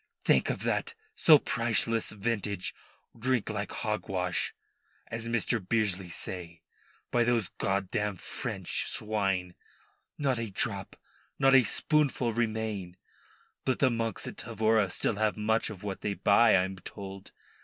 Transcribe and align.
"Think 0.25 0.49
of 0.49 0.63
that 0.63 0.95
so 1.13 1.37
priceless 1.37 2.09
vintage 2.09 2.73
drink 3.15 3.51
like 3.51 3.71
hogwash, 3.71 4.55
as 5.05 5.27
Mr. 5.27 5.59
Bearsley 5.63 6.09
say, 6.09 6.63
by 7.11 7.23
those 7.23 7.49
god 7.59 7.91
dammed 7.91 8.19
French 8.19 8.87
swine, 8.87 9.53
not 10.17 10.39
a 10.39 10.49
drop 10.49 10.95
not 11.37 11.53
a 11.53 11.63
spoonful 11.63 12.33
remain. 12.33 12.97
But 13.63 13.77
the 13.77 13.91
monks 13.91 14.27
at 14.27 14.37
Tavora 14.37 14.89
still 14.89 15.17
have 15.17 15.37
much 15.37 15.69
of 15.69 15.83
what 15.83 16.01
they 16.01 16.15
buy, 16.15 16.55
I 16.55 16.63
am 16.63 16.77
told. 16.77 17.31